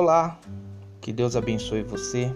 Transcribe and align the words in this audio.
Olá, 0.00 0.38
que 1.00 1.12
Deus 1.12 1.34
abençoe 1.34 1.82
você, 1.82 2.32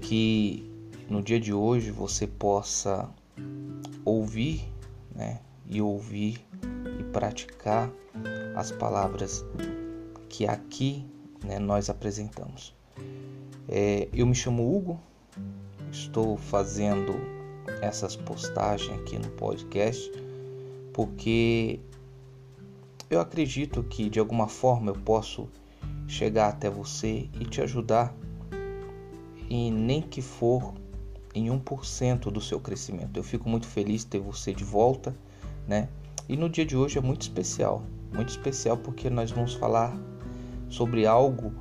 que 0.00 0.66
no 1.10 1.20
dia 1.20 1.38
de 1.38 1.52
hoje 1.52 1.90
você 1.90 2.26
possa 2.26 3.06
ouvir, 4.02 4.66
né, 5.14 5.40
e 5.66 5.82
ouvir 5.82 6.42
e 6.98 7.04
praticar 7.12 7.92
as 8.56 8.72
palavras 8.72 9.44
que 10.30 10.46
aqui 10.46 11.04
né, 11.44 11.58
nós 11.58 11.90
apresentamos. 11.90 12.74
É, 13.68 14.08
eu 14.10 14.26
me 14.26 14.34
chamo 14.34 14.74
Hugo, 14.74 14.98
estou 15.92 16.38
fazendo 16.38 17.12
essas 17.82 18.16
postagens 18.16 18.98
aqui 18.98 19.18
no 19.18 19.28
podcast 19.32 20.10
porque 20.94 21.78
eu 23.10 23.20
acredito 23.20 23.82
que 23.82 24.08
de 24.08 24.18
alguma 24.18 24.48
forma 24.48 24.90
eu 24.90 24.94
posso 24.94 25.48
chegar 26.06 26.48
até 26.48 26.70
você 26.70 27.28
e 27.38 27.44
te 27.44 27.60
ajudar, 27.60 28.14
e 29.48 29.70
nem 29.70 30.02
que 30.02 30.20
for 30.20 30.74
em 31.34 31.48
1% 31.48 32.30
do 32.30 32.40
seu 32.40 32.60
crescimento. 32.60 33.16
Eu 33.16 33.22
fico 33.22 33.48
muito 33.48 33.66
feliz 33.66 34.04
ter 34.04 34.18
você 34.18 34.52
de 34.52 34.64
volta, 34.64 35.14
né? 35.66 35.88
E 36.28 36.36
no 36.36 36.48
dia 36.48 36.66
de 36.66 36.76
hoje 36.76 36.98
é 36.98 37.00
muito 37.00 37.22
especial, 37.22 37.82
muito 38.12 38.28
especial 38.28 38.76
porque 38.76 39.08
nós 39.08 39.30
vamos 39.30 39.54
falar 39.54 39.96
sobre 40.68 41.06
algo 41.06 41.52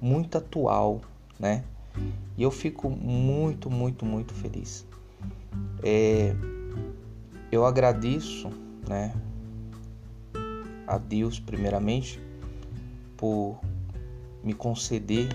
muito 0.00 0.38
atual, 0.38 1.00
né? 1.38 1.64
E 2.36 2.42
eu 2.42 2.50
fico 2.50 2.88
muito, 2.88 3.68
muito, 3.70 4.06
muito 4.06 4.32
feliz. 4.32 4.86
É, 5.82 6.34
eu 7.50 7.66
agradeço, 7.66 8.48
né, 8.88 9.12
a 10.88 10.96
Deus 10.96 11.38
primeiramente 11.38 12.18
por 13.16 13.60
me 14.42 14.54
conceder 14.54 15.28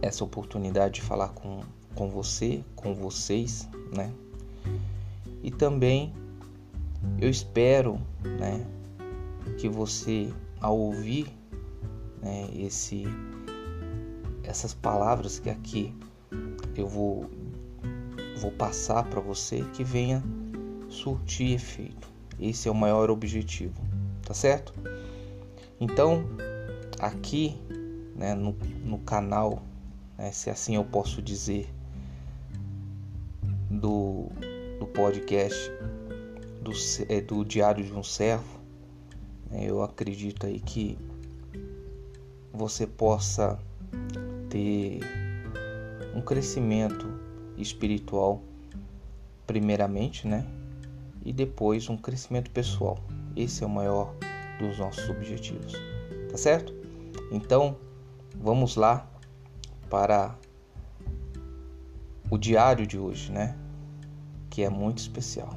essa 0.00 0.22
oportunidade 0.22 0.94
de 0.94 1.02
falar 1.02 1.30
com, 1.30 1.60
com 1.94 2.08
você, 2.08 2.62
com 2.76 2.94
vocês, 2.94 3.68
né? 3.92 4.12
E 5.42 5.50
também 5.50 6.14
eu 7.20 7.28
espero, 7.28 8.00
né, 8.38 8.64
que 9.58 9.68
você 9.68 10.32
ao 10.60 10.78
ouvir 10.78 11.26
né, 12.22 12.48
esse 12.54 13.04
essas 14.44 14.72
palavras 14.72 15.38
que 15.38 15.50
aqui 15.50 15.94
eu 16.76 16.86
vou 16.86 17.28
vou 18.40 18.52
passar 18.52 19.04
para 19.04 19.20
você 19.20 19.64
que 19.74 19.82
venha 19.82 20.22
surtir 20.88 21.52
efeito. 21.52 22.08
Esse 22.40 22.68
é 22.68 22.70
o 22.70 22.74
maior 22.74 23.10
objetivo 23.10 23.80
tá 24.28 24.34
certo? 24.34 24.74
Então, 25.80 26.22
aqui 27.00 27.58
né, 28.14 28.34
no, 28.34 28.54
no 28.84 28.98
canal, 28.98 29.62
né, 30.18 30.30
se 30.32 30.50
assim 30.50 30.76
eu 30.76 30.84
posso 30.84 31.22
dizer, 31.22 31.66
do, 33.70 34.26
do 34.78 34.86
podcast 34.86 35.70
do, 36.60 36.72
é, 37.08 37.22
do 37.22 37.42
Diário 37.42 37.82
de 37.82 37.92
um 37.94 38.02
Servo, 38.02 38.60
né, 39.50 39.64
eu 39.64 39.82
acredito 39.82 40.46
aí 40.46 40.60
que 40.60 40.98
você 42.52 42.86
possa 42.86 43.58
ter 44.50 45.00
um 46.14 46.20
crescimento 46.20 47.18
espiritual 47.56 48.42
primeiramente, 49.46 50.28
né? 50.28 50.46
E 51.24 51.32
depois 51.32 51.88
um 51.88 51.96
crescimento 51.96 52.50
pessoal. 52.50 52.98
Esse 53.38 53.62
é 53.62 53.66
o 53.68 53.70
maior 53.70 54.16
dos 54.58 54.78
nossos 54.78 55.08
objetivos, 55.08 55.72
tá 56.28 56.36
certo? 56.36 56.74
Então, 57.30 57.76
vamos 58.34 58.74
lá 58.74 59.08
para 59.88 60.36
o 62.28 62.36
diário 62.36 62.84
de 62.84 62.98
hoje, 62.98 63.30
né? 63.30 63.56
Que 64.50 64.64
é 64.64 64.68
muito 64.68 64.98
especial. 64.98 65.54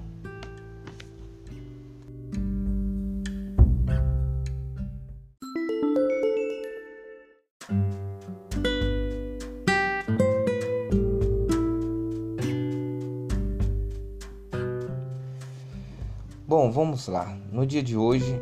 Bom, 16.51 16.69
vamos 16.69 17.07
lá. 17.07 17.33
No 17.49 17.65
dia 17.65 17.81
de 17.81 17.95
hoje, 17.95 18.37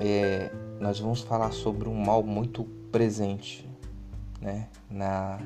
é, 0.00 0.50
nós 0.80 0.98
vamos 0.98 1.20
falar 1.20 1.52
sobre 1.52 1.90
um 1.90 1.94
mal 1.94 2.22
muito 2.22 2.64
presente 2.90 3.68
né, 4.40 4.70
na, 4.88 5.38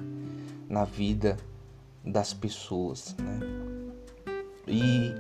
na 0.69 0.85
vida 0.85 1.37
das 2.05 2.33
pessoas. 2.33 3.17
Né? 3.19 3.41
E 4.69 5.13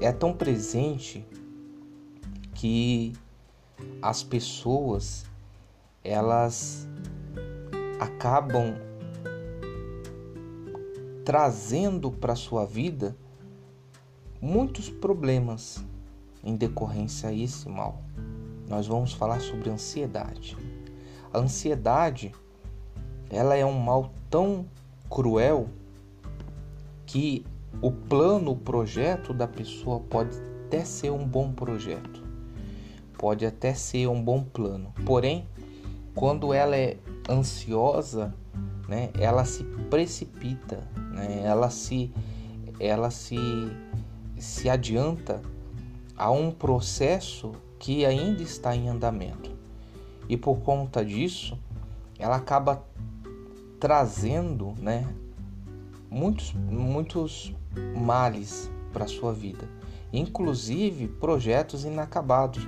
é 0.00 0.10
tão 0.12 0.32
presente 0.32 1.26
que 2.54 3.12
as 4.00 4.22
pessoas 4.22 5.26
elas 6.02 6.88
acabam 8.00 8.74
trazendo 11.22 12.10
para 12.10 12.34
sua 12.34 12.64
vida 12.64 13.14
muitos 14.40 14.88
problemas 14.88 15.84
em 16.44 16.54
decorrência 16.56 17.30
a 17.30 17.32
esse 17.32 17.68
mal. 17.68 17.98
Nós 18.68 18.86
vamos 18.86 19.12
falar 19.12 19.40
sobre 19.40 19.70
ansiedade. 19.70 20.56
A 21.32 21.38
ansiedade, 21.38 22.32
ela 23.30 23.56
é 23.56 23.64
um 23.64 23.78
mal 23.78 24.12
tão 24.30 24.66
cruel 25.08 25.68
que 27.06 27.44
o 27.80 27.90
plano, 27.90 28.52
o 28.52 28.56
projeto 28.56 29.32
da 29.32 29.48
pessoa 29.48 30.00
pode 30.00 30.36
até 30.66 30.84
ser 30.84 31.10
um 31.10 31.26
bom 31.26 31.52
projeto, 31.52 32.22
pode 33.18 33.44
até 33.44 33.74
ser 33.74 34.08
um 34.08 34.22
bom 34.22 34.42
plano. 34.42 34.92
Porém, 35.04 35.46
quando 36.14 36.52
ela 36.52 36.76
é 36.76 36.96
ansiosa, 37.28 38.34
né, 38.88 39.10
ela 39.18 39.44
se 39.44 39.64
precipita, 39.90 40.88
né, 41.12 41.42
ela 41.44 41.70
se, 41.70 42.12
ela 42.78 43.10
se, 43.10 43.36
se 44.38 44.68
adianta 44.68 45.40
a 46.16 46.30
um 46.30 46.50
processo 46.50 47.52
que 47.78 48.04
ainda 48.04 48.42
está 48.42 48.74
em 48.74 48.88
andamento. 48.88 49.50
E 50.28 50.36
por 50.36 50.60
conta 50.60 51.04
disso, 51.04 51.58
ela 52.18 52.36
acaba 52.36 52.84
trazendo, 53.78 54.74
né, 54.78 55.06
muitos 56.10 56.52
muitos 56.54 57.52
males 57.96 58.70
para 58.92 59.06
sua 59.06 59.32
vida, 59.32 59.68
inclusive 60.12 61.08
projetos 61.08 61.84
inacabados. 61.84 62.66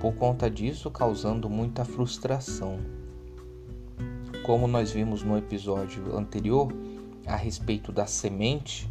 Por 0.00 0.14
conta 0.14 0.48
disso, 0.48 0.90
causando 0.92 1.50
muita 1.50 1.84
frustração. 1.84 2.78
Como 4.44 4.68
nós 4.68 4.92
vimos 4.92 5.24
no 5.24 5.36
episódio 5.36 6.16
anterior 6.16 6.72
a 7.26 7.34
respeito 7.34 7.90
da 7.90 8.06
semente, 8.06 8.88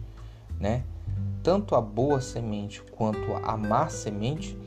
né? 0.59 0.83
Tanto 1.47 1.75
a 1.75 1.79
boa 1.81 2.19
semente 2.19 2.81
quanto 2.91 3.33
a 3.41 3.55
má 3.55 3.87
semente, 3.87 4.57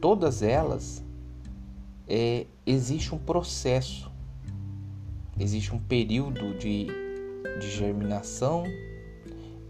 todas 0.00 0.40
elas 0.40 1.04
é, 2.08 2.46
existe 2.64 3.14
um 3.14 3.18
processo, 3.18 4.10
existe 5.38 5.74
um 5.74 5.78
período 5.78 6.56
de, 6.56 6.86
de 7.60 7.70
germinação, 7.70 8.64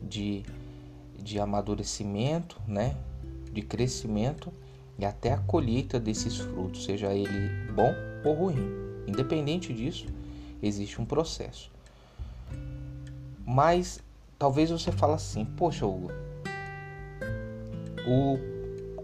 de, 0.00 0.44
de 1.18 1.40
amadurecimento, 1.40 2.62
né? 2.64 2.96
de 3.52 3.62
crescimento 3.62 4.52
e 4.96 5.04
até 5.04 5.32
a 5.32 5.38
colheita 5.38 5.98
desses 5.98 6.36
frutos, 6.36 6.84
seja 6.84 7.12
ele 7.12 7.72
bom 7.72 7.92
ou 8.24 8.34
ruim. 8.34 8.70
Independente 9.04 9.72
disso, 9.72 10.06
existe 10.62 11.00
um 11.00 11.04
processo. 11.04 11.72
Mas 13.44 13.98
talvez 14.38 14.70
você 14.70 14.92
fale 14.92 15.14
assim, 15.14 15.44
poxa 15.44 15.84
Hugo, 15.84 16.12
o, 18.06 18.38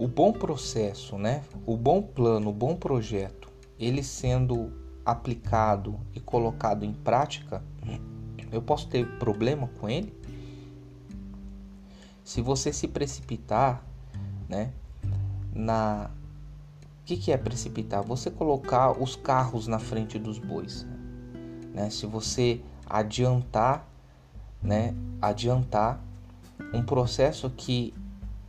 o 0.04 0.06
bom 0.06 0.32
processo, 0.32 1.18
né? 1.18 1.42
o 1.66 1.76
bom 1.76 2.02
plano, 2.02 2.50
o 2.50 2.52
bom 2.52 2.76
projeto, 2.76 3.48
ele 3.78 4.02
sendo 4.02 4.72
aplicado 5.04 5.98
e 6.14 6.20
colocado 6.20 6.84
em 6.84 6.92
prática, 6.92 7.62
eu 8.50 8.62
posso 8.62 8.88
ter 8.88 9.06
problema 9.18 9.68
com 9.80 9.88
ele? 9.88 10.14
Se 12.22 12.40
você 12.40 12.72
se 12.72 12.86
precipitar, 12.86 13.82
né, 14.48 14.72
na 15.52 16.10
o 17.00 17.04
que, 17.04 17.16
que 17.16 17.32
é 17.32 17.36
precipitar? 17.36 18.02
Você 18.04 18.30
colocar 18.30 18.92
os 18.92 19.16
carros 19.16 19.66
na 19.66 19.80
frente 19.80 20.20
dos 20.20 20.38
bois, 20.38 20.86
né? 21.74 21.90
Se 21.90 22.06
você 22.06 22.60
adiantar, 22.86 23.88
né, 24.62 24.94
adiantar 25.20 26.00
um 26.72 26.82
processo 26.82 27.50
que 27.50 27.92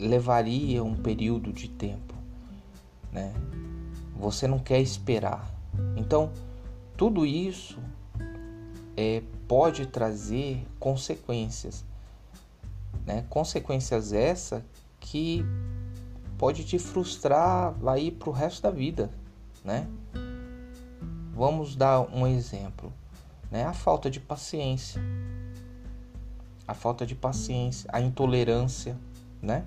levaria 0.03 0.83
um 0.83 0.95
período 0.95 1.51
de 1.51 1.69
tempo, 1.69 2.13
né? 3.11 3.33
Você 4.15 4.47
não 4.47 4.59
quer 4.59 4.79
esperar, 4.79 5.51
Então, 5.95 6.31
tudo 6.95 7.25
isso 7.25 7.79
é, 8.95 9.23
pode 9.47 9.87
trazer 9.87 10.65
consequências, 10.79 11.83
né? 13.05 13.25
Consequências 13.29 14.13
essa 14.13 14.63
que 14.99 15.43
pode 16.37 16.63
te 16.63 16.77
frustrar 16.77 17.73
aí 17.87 18.11
para 18.11 18.29
o 18.29 18.31
resto 18.31 18.61
da 18.61 18.69
vida, 18.69 19.09
né? 19.63 19.87
Vamos 21.33 21.75
dar 21.75 22.01
um 22.01 22.27
exemplo, 22.27 22.93
né? 23.49 23.63
A 23.63 23.73
falta 23.73 24.09
de 24.09 24.19
paciência, 24.19 25.01
a 26.67 26.73
falta 26.73 27.05
de 27.05 27.15
paciência, 27.15 27.89
a 27.91 27.99
intolerância, 27.99 28.95
né? 29.43 29.65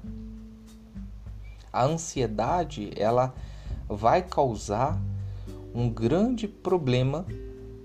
A 1.71 1.85
ansiedade, 1.85 2.91
ela 2.97 3.35
vai 3.87 4.23
causar 4.23 4.99
um 5.75 5.91
grande 5.91 6.49
problema 6.49 7.27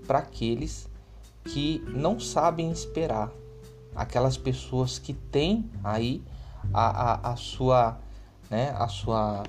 para 0.06 0.20
aqueles 0.20 0.88
que 1.44 1.84
não 1.88 2.18
sabem 2.18 2.70
esperar, 2.70 3.30
aquelas 3.94 4.38
pessoas 4.38 4.98
que 4.98 5.12
têm 5.12 5.70
aí 5.84 6.22
a, 6.72 7.28
a, 7.28 7.32
a 7.32 7.36
sua, 7.36 7.98
né, 8.48 8.70
a 8.70 8.88
sua, 8.88 9.42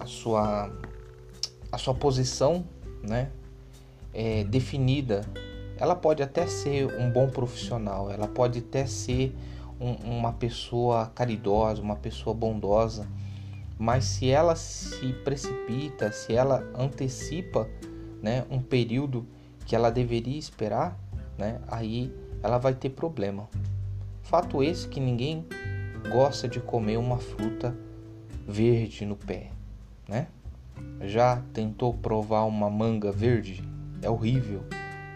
a 0.00 0.06
sua, 0.06 0.72
a 1.70 1.78
sua 1.78 1.94
posição, 1.94 2.64
né, 3.02 3.30
é, 4.12 4.42
definida. 4.44 5.24
Ela 5.76 5.94
pode 5.94 6.22
até 6.22 6.46
ser 6.46 6.86
um 6.98 7.10
bom 7.10 7.28
profissional, 7.28 8.10
ela 8.10 8.28
pode 8.28 8.60
até 8.60 8.86
ser 8.86 9.36
um, 9.82 10.18
uma 10.18 10.32
pessoa 10.32 11.10
caridosa, 11.12 11.82
uma 11.82 11.96
pessoa 11.96 12.32
bondosa, 12.32 13.08
mas 13.76 14.04
se 14.04 14.30
ela 14.30 14.54
se 14.54 15.12
precipita, 15.24 16.12
se 16.12 16.32
ela 16.32 16.64
antecipa, 16.78 17.68
né, 18.22 18.44
um 18.48 18.60
período 18.60 19.26
que 19.66 19.74
ela 19.74 19.90
deveria 19.90 20.38
esperar, 20.38 20.96
né, 21.36 21.60
aí 21.66 22.14
ela 22.42 22.58
vai 22.58 22.74
ter 22.74 22.90
problema. 22.90 23.48
Fato 24.22 24.62
esse 24.62 24.86
que 24.86 25.00
ninguém 25.00 25.44
gosta 26.10 26.48
de 26.48 26.60
comer 26.60 26.96
uma 26.96 27.18
fruta 27.18 27.76
verde 28.46 29.04
no 29.04 29.16
pé, 29.16 29.50
né? 30.08 30.28
Já 31.00 31.42
tentou 31.52 31.92
provar 31.94 32.44
uma 32.44 32.70
manga 32.70 33.12
verde? 33.12 33.62
É 34.00 34.08
horrível, 34.08 34.64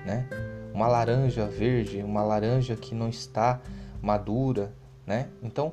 né? 0.05 0.29
Uma 0.73 0.87
laranja 0.87 1.47
verde, 1.47 2.03
uma 2.03 2.23
laranja 2.23 2.77
que 2.77 2.95
não 2.95 3.09
está 3.09 3.61
madura, 4.07 4.73
né? 5.07 5.29
Então, 5.43 5.73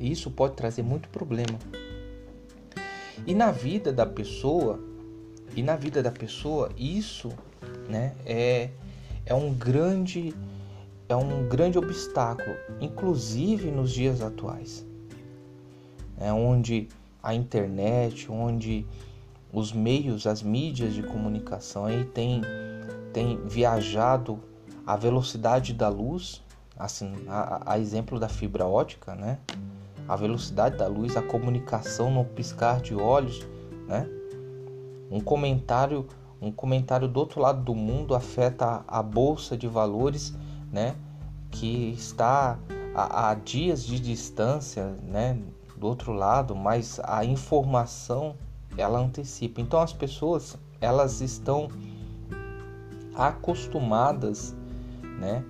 isso 0.00 0.30
pode 0.30 0.54
trazer 0.54 0.82
muito 0.82 1.08
problema. 1.10 1.58
E 3.26 3.34
na 3.34 3.52
vida 3.52 3.92
da 3.92 4.06
pessoa, 4.06 4.80
e 5.54 5.62
na 5.62 5.76
vida 5.76 6.02
da 6.02 6.10
pessoa, 6.10 6.70
isso 6.76 7.30
né? 7.90 8.14
É, 8.24 8.70
é 9.26 9.34
um 9.34 9.52
grande 9.52 10.34
é 11.08 11.16
um 11.16 11.48
grande 11.48 11.76
obstáculo, 11.76 12.56
inclusive 12.80 13.68
nos 13.72 13.90
dias 13.90 14.22
atuais, 14.22 14.86
é 16.16 16.32
onde 16.32 16.88
a 17.20 17.34
internet, 17.34 18.30
onde 18.30 18.86
os 19.52 19.72
meios, 19.72 20.28
as 20.28 20.40
mídias 20.40 20.94
de 20.94 21.02
comunicação 21.02 21.86
aí 21.86 22.04
tem, 22.04 22.42
tem 23.12 23.44
viajado 23.44 24.38
a 24.86 24.94
velocidade 24.94 25.74
da 25.74 25.88
luz, 25.88 26.40
assim, 26.80 27.12
a, 27.28 27.74
a 27.74 27.78
exemplo 27.78 28.18
da 28.18 28.28
fibra 28.28 28.66
ótica, 28.66 29.14
né? 29.14 29.38
A 30.08 30.16
velocidade 30.16 30.76
da 30.76 30.88
luz, 30.88 31.16
a 31.16 31.22
comunicação 31.22 32.10
no 32.10 32.24
piscar 32.24 32.80
de 32.80 32.94
olhos, 32.94 33.46
né? 33.86 34.08
Um 35.10 35.20
comentário 35.20 36.06
um 36.40 36.50
comentário 36.50 37.06
do 37.06 37.20
outro 37.20 37.40
lado 37.40 37.62
do 37.62 37.74
mundo 37.74 38.14
afeta 38.14 38.82
a 38.88 39.02
bolsa 39.02 39.56
de 39.56 39.68
valores, 39.68 40.34
né, 40.72 40.96
que 41.50 41.90
está 41.90 42.58
a, 42.94 43.30
a 43.30 43.34
dias 43.34 43.84
de 43.84 44.00
distância, 44.00 44.96
né, 45.02 45.38
do 45.76 45.86
outro 45.86 46.12
lado, 46.12 46.54
mas 46.54 46.98
a 47.04 47.24
informação 47.24 48.34
ela 48.76 48.98
antecipa. 48.98 49.60
Então 49.60 49.80
as 49.80 49.92
pessoas 49.92 50.56
elas 50.80 51.20
estão 51.20 51.68
acostumadas, 53.14 54.56
né, 55.18 55.44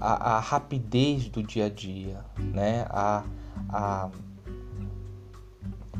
à, 0.00 0.36
à 0.36 0.40
rapidez 0.40 1.28
do 1.28 1.42
dia 1.42 1.66
a 1.66 1.68
dia, 1.68 2.24
né, 2.38 2.86
a, 2.90 3.24
a 3.68 4.10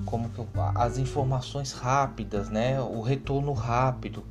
como 0.04 0.28
que 0.30 0.40
as 0.74 0.98
informações 0.98 1.72
rápidas, 1.72 2.48
né, 2.50 2.80
o 2.80 3.00
retorno 3.00 3.52
rápido. 3.52 4.24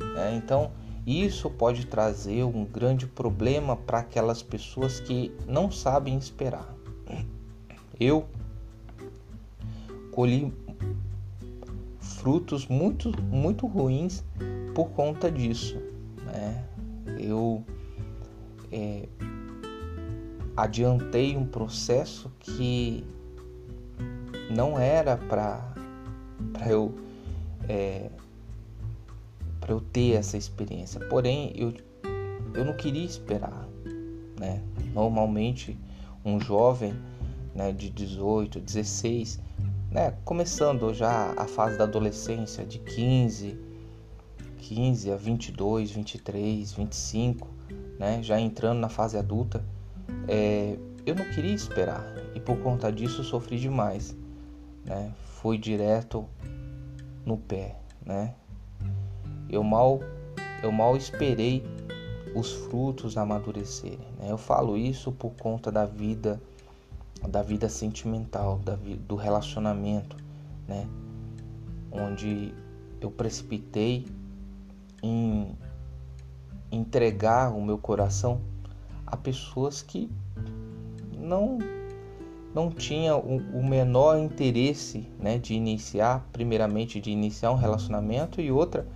Né? 0.00 0.34
Então, 0.36 0.70
isso 1.06 1.48
pode 1.50 1.86
trazer 1.86 2.44
um 2.44 2.64
grande 2.64 3.06
problema 3.06 3.76
para 3.76 4.00
aquelas 4.00 4.42
pessoas 4.42 5.00
que 5.00 5.34
não 5.46 5.70
sabem 5.70 6.16
esperar. 6.16 6.74
Eu 7.98 8.26
colhi 10.12 10.52
frutos 11.98 12.66
muito, 12.66 13.10
muito 13.22 13.66
ruins 13.66 14.24
por 14.74 14.90
conta 14.90 15.30
disso. 15.30 15.76
Né? 16.24 16.64
Eu 17.18 17.64
adiantei 20.58 21.36
um 21.36 21.46
processo 21.46 22.32
que 22.40 23.04
não 24.50 24.76
era 24.76 25.16
para 25.16 25.62
eu 26.68 26.92
é, 27.68 28.10
para 29.60 29.72
eu 29.72 29.80
ter 29.80 30.14
essa 30.14 30.36
experiência. 30.36 30.98
Porém, 31.08 31.52
eu, 31.54 31.72
eu 32.54 32.64
não 32.64 32.72
queria 32.72 33.04
esperar, 33.04 33.68
né? 34.38 34.60
Normalmente, 34.92 35.78
um 36.24 36.40
jovem 36.40 36.94
né, 37.54 37.70
de 37.70 37.88
18, 37.90 38.58
16, 38.58 39.40
né, 39.92 40.14
começando 40.24 40.92
já 40.92 41.34
a 41.36 41.46
fase 41.46 41.78
da 41.78 41.84
adolescência, 41.84 42.64
de 42.64 42.78
15, 42.78 43.56
15 44.58 45.12
a 45.12 45.16
22, 45.16 45.90
23, 45.90 46.72
25, 46.72 47.48
né, 47.98 48.22
já 48.22 48.40
entrando 48.40 48.78
na 48.78 48.88
fase 48.88 49.16
adulta, 49.16 49.64
é, 50.28 50.78
eu 51.06 51.14
não 51.14 51.24
queria 51.30 51.54
esperar 51.54 52.04
e 52.34 52.40
por 52.40 52.58
conta 52.58 52.92
disso 52.92 53.24
sofri 53.24 53.58
demais, 53.58 54.16
né? 54.84 55.12
Fui 55.40 55.56
direto 55.56 56.26
no 57.24 57.36
pé, 57.36 57.76
né? 58.04 58.34
eu 59.48 59.62
mal 59.62 60.00
eu 60.62 60.70
mal 60.70 60.96
esperei 60.96 61.64
os 62.34 62.52
frutos 62.52 63.16
amadurecerem. 63.16 64.06
Né? 64.18 64.30
Eu 64.30 64.38
falo 64.38 64.76
isso 64.76 65.10
por 65.12 65.30
conta 65.34 65.72
da 65.72 65.86
vida 65.86 66.40
da 67.28 67.42
vida 67.42 67.68
sentimental, 67.68 68.58
da, 68.58 68.76
do 68.76 69.16
relacionamento, 69.16 70.16
né? 70.68 70.86
onde 71.90 72.54
eu 73.00 73.10
precipitei 73.10 74.06
em 75.02 75.56
entregar 76.70 77.52
o 77.52 77.60
meu 77.60 77.78
coração 77.78 78.40
a 79.04 79.16
pessoas 79.16 79.82
que 79.82 80.10
não 81.16 81.58
não 82.54 82.70
tinha 82.70 83.14
o, 83.14 83.62
menor 83.62 84.18
interesse 84.18 85.06
né, 85.20 85.38
de 85.38 85.54
iniciar, 85.54 86.26
primeiramente 86.32 87.00
de 87.00 87.10
iniciar 87.10 87.52
um 87.52 87.56
relacionamento 87.56 88.40
e 88.40 88.50
outra 88.50 88.86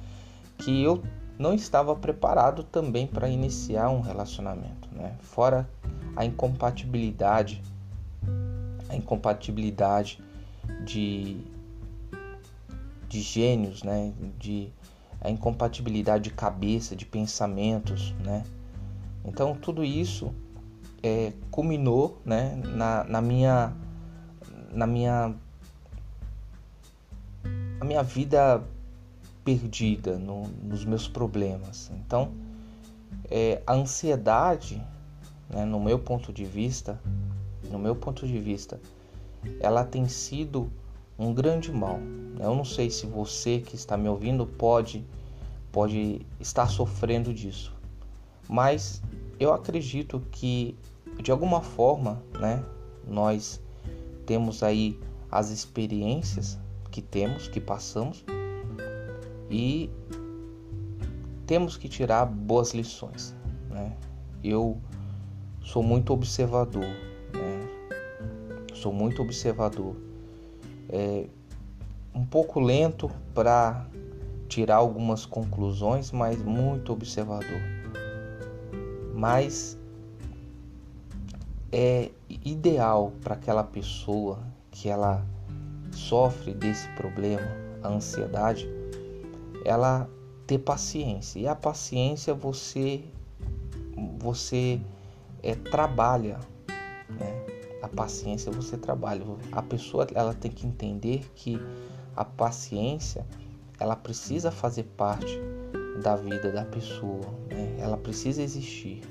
que 0.59 0.83
eu 0.83 1.03
não 1.39 1.55
estava 1.55 1.95
preparado 1.95 2.63
também 2.63 3.07
para 3.07 3.29
iniciar 3.29 3.91
um 3.91 4.01
relacionamento, 4.01 4.89
né? 4.93 5.17
Fora 5.21 5.69
a 6.17 6.25
incompatibilidade, 6.25 7.63
a 8.89 8.97
incompatibilidade 8.97 10.23
de 10.85 11.41
de 13.09 13.21
gênios, 13.21 13.83
né? 13.83 14.13
De 14.39 14.73
a 15.21 15.31
incompatibilidade 15.31 16.25
de 16.25 16.31
cabeça, 16.31 16.97
de 16.97 17.05
pensamentos, 17.05 18.15
né? 18.25 18.45
Então 19.25 19.55
tudo 19.55 19.85
isso 19.85 20.33
é, 21.03 21.33
culminou, 21.51 22.21
né? 22.25 22.55
Na, 22.57 23.05
na 23.05 23.21
minha 23.21 23.73
na 24.73 24.87
minha 24.87 25.35
a 27.81 27.85
minha 27.85 28.03
vida 28.03 28.63
perdida 29.45 30.19
no, 30.19 30.45
nos 30.63 30.85
meus 30.85 31.09
problemas. 31.09 31.91
Então, 31.97 32.33
é, 33.29 33.61
a 33.67 33.73
ansiedade, 33.73 34.81
né, 35.51 35.65
no 35.65 35.81
meu 35.81 35.99
ponto 35.99 36.33
de 36.33 36.45
vista, 36.45 37.01
no 37.71 37.79
meu 37.79 37.97
ponto 37.97 38.27
de 38.27 38.39
vista, 38.39 38.81
ela 39.61 39.85
tem 39.85 40.07
sido 40.09 40.71
um 41.19 41.35
grande 41.35 41.73
mal. 41.73 41.99
Eu 42.39 42.55
não 42.55 42.65
sei 42.65 42.89
se 42.91 43.07
você 43.07 43.59
que 43.59 43.75
está 43.75 43.97
me 43.97 44.09
ouvindo 44.09 44.47
pode 44.47 45.05
pode 45.71 46.21
estar 46.39 46.69
sofrendo 46.69 47.33
disso, 47.33 47.75
mas 48.47 49.03
eu 49.41 49.55
acredito 49.55 50.23
que 50.31 50.77
de 51.23 51.31
alguma 51.31 51.63
forma, 51.63 52.23
né, 52.39 52.65
nós 53.07 53.61
temos 54.27 54.63
aí 54.63 54.99
as 55.31 55.51
experiências 55.51 56.59
que 56.91 57.01
temos, 57.01 57.49
que 57.49 57.61
passamos, 57.61 58.25
e 59.49 59.89
temos 61.47 61.77
que 61.77 61.89
tirar 61.89 62.27
boas 62.27 62.73
lições. 62.73 63.35
Né? 63.71 63.97
Eu 64.43 64.81
sou 65.63 65.83
muito 65.83 66.13
observador, 66.13 66.85
né? 67.33 67.69
sou 68.75 68.93
muito 68.93 69.23
observador, 69.23 69.95
é, 70.89 71.27
um 72.15 72.27
pouco 72.27 72.59
lento 72.59 73.11
para 73.33 73.87
tirar 74.49 74.77
algumas 74.77 75.25
conclusões, 75.25 76.11
mas 76.11 76.43
muito 76.43 76.93
observador. 76.93 77.61
Mas 79.15 79.79
é 81.73 82.11
ideal 82.29 83.13
para 83.23 83.35
aquela 83.35 83.65
pessoa 83.65 84.39
que 84.71 84.89
ela 84.89 85.27
sofre 85.91 86.53
desse 86.53 86.87
problema, 86.91 87.47
a 87.83 87.89
ansiedade, 87.89 88.69
ela 89.65 90.09
ter 90.47 90.59
paciência. 90.59 91.41
E 91.41 91.49
a 91.49 91.55
paciência 91.55 92.35
você 92.35 93.03
você 94.19 94.81
é, 95.43 95.55
trabalha, 95.55 96.39
né? 97.09 97.47
A 97.83 97.89
paciência 97.89 98.53
você 98.53 98.77
trabalha. 98.77 99.25
A 99.51 99.63
pessoa 99.63 100.07
ela 100.15 100.35
tem 100.35 100.51
que 100.51 100.67
entender 100.67 101.31
que 101.35 101.59
a 102.15 102.25
paciência 102.25 103.27
ela 103.79 103.97
precisa 103.97 104.51
fazer 104.51 104.85
parte 104.97 105.39
da 106.03 106.17
vida 106.17 106.53
da 106.53 106.65
pessoa, 106.65 107.27
né? 107.51 107.77
Ela 107.79 107.97
precisa 107.97 108.43
existir. 108.43 109.03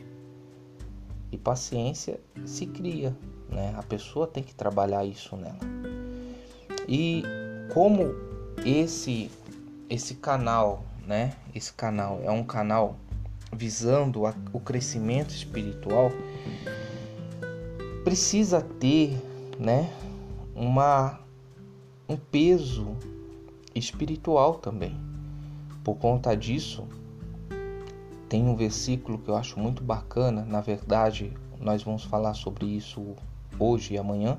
E 1.32 1.38
paciência 1.38 2.20
se 2.46 2.66
cria, 2.66 3.16
né? 3.50 3.74
A 3.78 3.84
pessoa 3.84 4.28
tem 4.28 4.44
que 4.44 4.54
trabalhar 4.54 5.06
isso 5.06 5.36
nela. 5.36 5.60
E 6.88 7.24
como 7.74 8.14
esse 8.66 9.32
esse 9.90 10.16
canal, 10.16 10.86
né? 11.06 11.34
Esse 11.54 11.74
canal 11.74 12.22
é 12.24 12.32
um 12.32 12.44
canal 12.44 12.98
visando 13.54 14.26
a, 14.26 14.34
o 14.54 14.60
crescimento 14.60 15.32
espiritual, 15.32 16.12
precisa 18.04 18.62
ter, 18.62 19.18
né, 19.60 19.92
uma 20.56 21.20
um 22.08 22.18
peso 22.18 22.96
espiritual 23.74 24.56
também. 24.56 24.98
Por 25.84 25.96
conta 25.96 26.36
disso, 26.36 26.86
tem 28.32 28.48
um 28.48 28.56
versículo 28.56 29.18
que 29.18 29.28
eu 29.28 29.36
acho 29.36 29.60
muito 29.60 29.84
bacana, 29.84 30.46
na 30.46 30.62
verdade, 30.62 31.34
nós 31.60 31.84
vamos 31.84 32.06
falar 32.06 32.34
sobre 32.34 32.66
isso 32.66 33.14
hoje 33.60 33.96
e 33.96 33.98
amanhã. 33.98 34.38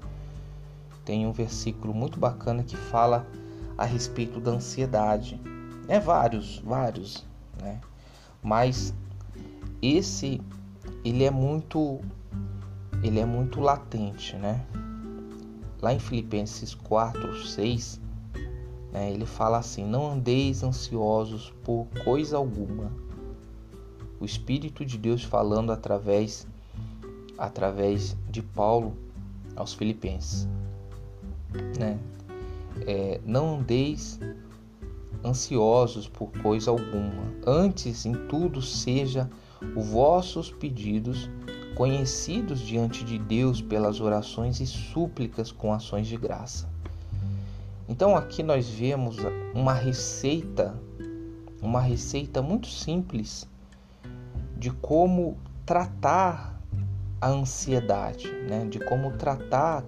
Tem 1.04 1.26
um 1.26 1.32
versículo 1.32 1.92
muito 1.92 2.18
bacana 2.18 2.62
que 2.62 2.74
fala 2.74 3.26
a 3.76 3.84
respeito 3.84 4.40
da 4.40 4.52
ansiedade. 4.52 5.38
É 5.88 6.00
vários, 6.00 6.58
vários, 6.60 7.26
né? 7.60 7.82
Mas 8.42 8.94
esse 9.82 10.40
ele 11.04 11.24
é 11.24 11.30
muito 11.30 12.00
ele 13.02 13.20
é 13.20 13.26
muito 13.26 13.60
latente, 13.60 14.36
né? 14.36 14.64
Lá 15.82 15.92
em 15.92 15.98
Filipenses 15.98 16.74
4, 16.74 17.44
6, 17.44 18.00
né, 18.90 19.12
ele 19.12 19.26
fala 19.26 19.58
assim: 19.58 19.84
Não 19.84 20.10
andeis 20.10 20.62
ansiosos 20.62 21.52
por 21.62 21.86
coisa 22.02 22.38
alguma. 22.38 23.11
O 24.22 24.24
Espírito 24.24 24.84
de 24.84 24.96
Deus 24.96 25.24
falando 25.24 25.72
através 25.72 26.46
através 27.36 28.16
de 28.30 28.40
Paulo 28.40 28.96
aos 29.56 29.74
Filipenses, 29.74 30.46
né? 31.76 31.98
É, 32.86 33.20
não 33.26 33.56
andeis 33.58 34.20
ansiosos 35.24 36.06
por 36.06 36.30
coisa 36.40 36.70
alguma. 36.70 37.34
Antes, 37.44 38.06
em 38.06 38.12
tudo, 38.28 38.62
seja 38.62 39.28
os 39.74 39.88
vossos 39.88 40.52
pedidos 40.52 41.28
conhecidos 41.74 42.60
diante 42.60 43.02
de 43.02 43.18
Deus 43.18 43.60
pelas 43.60 44.00
orações 44.00 44.60
e 44.60 44.66
súplicas 44.68 45.50
com 45.50 45.72
ações 45.72 46.06
de 46.06 46.16
graça. 46.16 46.68
Então 47.88 48.14
aqui 48.14 48.44
nós 48.44 48.68
vemos 48.68 49.16
uma 49.52 49.74
receita, 49.74 50.80
uma 51.60 51.80
receita 51.80 52.40
muito 52.40 52.68
simples 52.68 53.50
de 54.62 54.70
como 54.70 55.36
tratar 55.66 56.62
a 57.20 57.28
ansiedade, 57.28 58.30
né? 58.48 58.64
de 58.70 58.78
como 58.78 59.10
tratar 59.16 59.84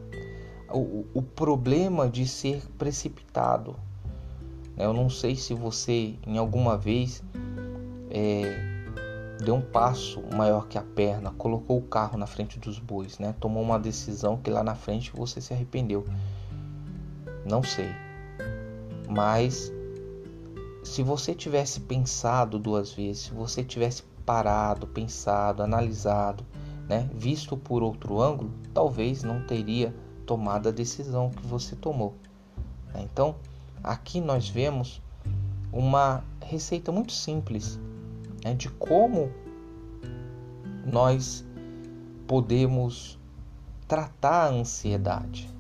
o, 0.69 1.07
o 1.14 1.23
problema 1.23 2.09
de 2.09 2.26
ser 2.26 2.61
precipitado. 2.76 3.76
Eu 4.76 4.93
não 4.93 5.09
sei 5.09 5.37
se 5.37 5.54
você 5.54 6.16
em 6.26 6.38
alguma 6.38 6.76
vez 6.76 7.23
é, 8.11 8.43
deu 9.45 9.54
um 9.54 9.61
passo 9.61 10.21
maior 10.35 10.66
que 10.66 10.76
a 10.76 10.83
perna, 10.83 11.31
colocou 11.31 11.78
o 11.78 11.83
carro 11.83 12.19
na 12.19 12.26
frente 12.26 12.59
dos 12.59 12.81
bois, 12.81 13.21
né? 13.21 13.33
Tomou 13.38 13.62
uma 13.62 13.78
decisão 13.78 14.37
que 14.37 14.50
lá 14.50 14.64
na 14.64 14.75
frente 14.75 15.12
você 15.14 15.40
se 15.40 15.54
arrependeu. 15.54 16.04
Não 17.49 17.62
sei. 17.62 17.90
Mas 19.09 19.73
se 20.83 21.00
você 21.00 21.33
tivesse 21.33 21.78
pensado 21.78 22.59
duas 22.59 22.93
vezes, 22.93 23.26
se 23.26 23.31
você 23.31 23.62
tivesse 23.62 24.02
parado, 24.25 24.87
pensado, 24.87 25.62
analisado, 25.62 26.45
né, 26.88 27.09
visto 27.14 27.57
por 27.57 27.83
outro 27.83 28.21
ângulo, 28.21 28.50
talvez 28.73 29.23
não 29.23 29.43
teria 29.43 29.95
tomado 30.26 30.69
a 30.69 30.73
decisão 30.73 31.31
que 31.31 31.47
você 31.47 31.76
tomou. 31.76 32.14
Então, 32.95 33.37
aqui 33.83 34.21
nós 34.21 34.49
vemos 34.49 35.02
uma 35.73 36.23
receita 36.40 36.93
muito 36.93 37.12
simples 37.12 37.78
né, 38.45 38.54
de 38.54 38.69
como 38.69 39.31
nós 40.85 41.45
podemos 42.26 43.19
tratar 43.88 44.47
a 44.47 44.50
ansiedade. 44.50 45.50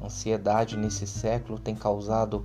A 0.00 0.06
ansiedade 0.06 0.76
nesse 0.76 1.06
século 1.06 1.58
tem 1.58 1.74
causado 1.74 2.44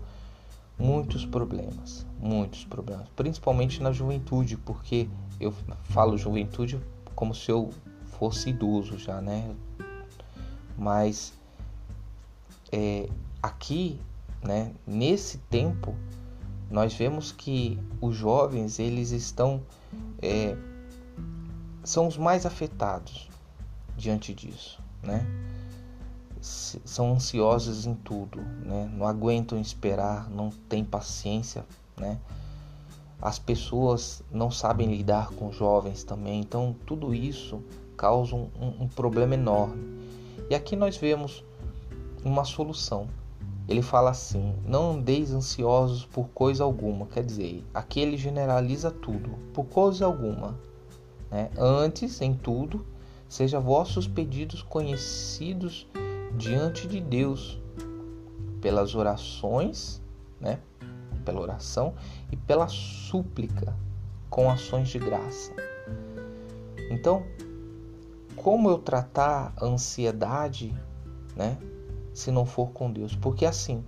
muitos 0.77 1.25
problemas, 1.25 2.05
muitos 2.17 2.63
problemas, 2.63 3.07
principalmente 3.15 3.83
na 3.83 3.91
juventude, 3.91 4.55
porque 4.55 5.09
eu 5.39 5.53
falo 5.83 6.17
juventude 6.17 6.79
como 7.15 7.33
se 7.33 7.51
eu 7.51 7.71
fosse 8.17 8.49
idoso 8.49 8.97
já, 8.97 9.21
né? 9.21 9.55
Mas 10.77 11.33
é, 12.71 13.09
aqui, 13.41 13.99
né, 14.43 14.73
nesse 14.85 15.37
tempo, 15.37 15.95
nós 16.69 16.93
vemos 16.93 17.31
que 17.31 17.79
os 17.99 18.15
jovens 18.15 18.79
eles 18.79 19.11
estão 19.11 19.61
é, 20.21 20.55
são 21.83 22.07
os 22.07 22.17
mais 22.17 22.45
afetados 22.45 23.29
diante 23.97 24.33
disso, 24.33 24.81
né? 25.01 25.25
São 26.41 27.13
ansiosos 27.13 27.85
em 27.85 27.95
tudo, 27.95 28.39
né? 28.63 28.89
Não 28.93 29.05
aguentam 29.05 29.59
esperar, 29.59 30.29
não 30.29 30.49
têm 30.69 30.85
paciência, 30.85 31.65
né? 31.97 32.17
As 33.21 33.37
pessoas 33.37 34.23
não 34.31 34.49
sabem 34.49 34.95
lidar 34.95 35.29
com 35.31 35.51
jovens 35.51 36.03
também, 36.03 36.39
então 36.39 36.75
tudo 36.85 37.13
isso 37.13 37.61
causa 37.97 38.35
um, 38.35 38.49
um 38.79 38.87
problema 38.87 39.33
enorme. 39.33 39.99
E 40.49 40.55
aqui 40.55 40.75
nós 40.75 40.95
vemos 40.95 41.43
uma 42.23 42.45
solução. 42.45 43.07
Ele 43.67 43.81
fala 43.81 44.09
assim: 44.09 44.55
Não 44.65 44.93
andeis 44.93 45.31
ansiosos 45.31 46.05
por 46.05 46.29
coisa 46.29 46.63
alguma. 46.63 47.05
Quer 47.07 47.23
dizer, 47.23 47.63
aqui 47.73 47.99
ele 47.99 48.17
generaliza 48.17 48.89
tudo, 48.89 49.31
por 49.53 49.65
coisa 49.65 50.05
alguma. 50.05 50.57
Né? 51.29 51.51
Antes, 51.57 52.21
em 52.21 52.33
tudo, 52.33 52.85
seja 53.27 53.59
vossos 53.59 54.07
pedidos 54.07 54.63
conhecidos 54.63 55.87
diante 56.35 56.87
de 56.87 56.99
Deus 56.99 57.59
pelas 58.59 58.95
orações, 58.95 60.01
né? 60.39 60.59
Pela 61.29 61.41
oração 61.41 61.93
e 62.31 62.35
pela 62.35 62.67
súplica 62.67 63.75
com 64.31 64.49
ações 64.49 64.89
de 64.89 64.97
graça. 64.97 65.53
Então, 66.89 67.23
como 68.35 68.69
eu 68.69 68.79
tratar 68.79 69.53
a 69.55 69.65
ansiedade, 69.65 70.75
né? 71.35 71.55
Se 72.13 72.31
não 72.31 72.45
for 72.45 72.71
com 72.71 72.91
Deus, 72.91 73.15
porque 73.15 73.45
assim, 73.45 73.83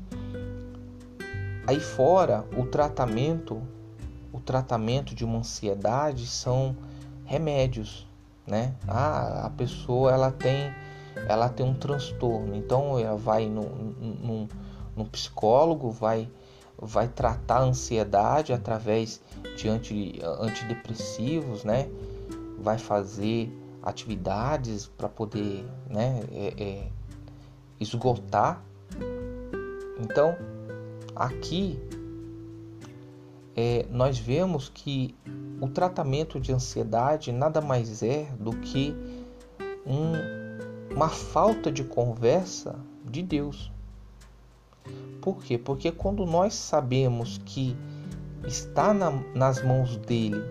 aí 1.65 1.79
fora 1.79 2.45
o 2.55 2.65
tratamento, 2.65 3.59
o 4.31 4.39
tratamento 4.39 5.15
de 5.15 5.25
uma 5.25 5.39
ansiedade 5.39 6.27
são 6.27 6.75
remédios, 7.25 8.07
né? 8.45 8.75
Ah, 8.87 9.47
a 9.47 9.49
pessoa 9.49 10.11
ela 10.11 10.31
tem 10.31 10.71
ela 11.27 11.49
tem 11.49 11.65
um 11.65 11.73
transtorno, 11.73 12.55
então 12.55 12.97
ela 12.97 13.17
vai 13.17 13.49
no, 13.49 13.63
no, 13.63 14.47
no 14.95 15.05
psicólogo, 15.05 15.89
vai 15.91 16.29
vai 16.81 17.07
tratar 17.07 17.57
a 17.57 17.63
ansiedade 17.63 18.51
através 18.51 19.21
de 19.55 19.69
anti, 19.69 20.19
antidepressivos, 20.39 21.63
né? 21.63 21.87
Vai 22.57 22.79
fazer 22.79 23.55
atividades 23.83 24.87
para 24.87 25.07
poder, 25.07 25.63
né? 25.87 26.21
É, 26.31 26.53
é, 26.57 26.87
esgotar. 27.79 28.63
Então, 29.99 30.35
aqui 31.15 31.79
é, 33.55 33.85
nós 33.91 34.17
vemos 34.17 34.69
que 34.69 35.15
o 35.59 35.67
tratamento 35.67 36.39
de 36.39 36.51
ansiedade 36.51 37.31
nada 37.31 37.61
mais 37.61 38.01
é 38.01 38.27
do 38.39 38.51
que 38.53 38.95
um, 39.85 40.95
uma 40.95 41.09
falta 41.09 41.71
de 41.71 41.83
conversa 41.83 42.79
de 43.05 43.21
Deus. 43.21 43.70
Por 45.21 45.43
quê? 45.43 45.57
Porque 45.57 45.91
quando 45.91 46.25
nós 46.25 46.53
sabemos 46.53 47.39
que 47.45 47.77
está 48.45 48.93
na, 48.93 49.11
nas 49.35 49.63
mãos 49.63 49.97
dele 49.97 50.41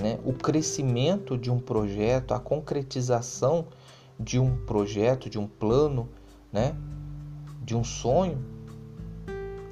né, 0.00 0.18
o 0.24 0.32
crescimento 0.32 1.36
de 1.36 1.50
um 1.50 1.58
projeto, 1.58 2.32
a 2.32 2.40
concretização 2.40 3.66
de 4.18 4.38
um 4.38 4.56
projeto, 4.64 5.28
de 5.28 5.38
um 5.38 5.46
plano, 5.46 6.08
né, 6.52 6.74
de 7.62 7.76
um 7.76 7.84
sonho, 7.84 8.42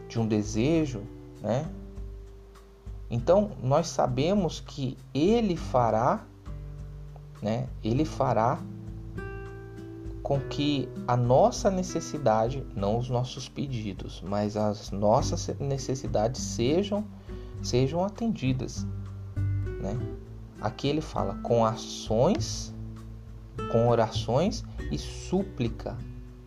de 0.09 0.21
um 0.21 0.27
desejo, 0.27 1.03
né? 1.41 1.69
Então 3.11 3.53
nós 3.63 3.89
sabemos 3.89 4.61
que 4.61 4.97
ele 5.15 5.57
fará, 5.57 6.25
né? 7.41 7.69
Ele 7.83 8.05
fará 8.05 8.61
com 10.27 10.41
que 10.41 10.89
a 11.07 11.17
nossa 11.17 11.71
necessidade, 11.71 12.67
não 12.75 12.99
os 12.99 13.09
nossos 13.09 13.49
pedidos, 13.49 14.21
mas 14.27 14.57
as 14.57 14.91
nossas 14.91 15.57
necessidades 15.61 16.43
sejam 16.43 17.05
sejam 17.63 18.05
atendidas, 18.05 18.85
né? 19.81 19.97
Aqui 20.61 20.89
ele 20.89 21.01
fala 21.01 21.37
com 21.45 21.65
ações, 21.65 22.75
com 23.71 23.87
orações 23.87 24.65
e 24.91 24.99
súplica, 24.99 25.97